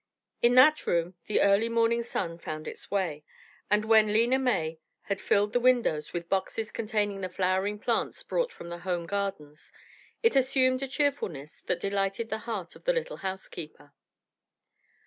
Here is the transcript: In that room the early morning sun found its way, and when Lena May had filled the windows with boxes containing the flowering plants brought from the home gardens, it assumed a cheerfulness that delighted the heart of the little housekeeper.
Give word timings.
In 0.41 0.55
that 0.55 0.87
room 0.87 1.13
the 1.27 1.41
early 1.41 1.69
morning 1.69 2.01
sun 2.01 2.39
found 2.39 2.67
its 2.67 2.89
way, 2.89 3.23
and 3.69 3.85
when 3.85 4.11
Lena 4.11 4.39
May 4.39 4.79
had 5.03 5.21
filled 5.21 5.53
the 5.53 5.59
windows 5.59 6.11
with 6.11 6.27
boxes 6.27 6.71
containing 6.71 7.21
the 7.21 7.29
flowering 7.29 7.77
plants 7.77 8.23
brought 8.23 8.51
from 8.51 8.69
the 8.69 8.79
home 8.79 9.05
gardens, 9.05 9.71
it 10.23 10.35
assumed 10.35 10.81
a 10.81 10.87
cheerfulness 10.87 11.61
that 11.67 11.79
delighted 11.79 12.31
the 12.31 12.39
heart 12.49 12.75
of 12.75 12.85
the 12.85 12.93
little 12.93 13.17
housekeeper. 13.17 13.93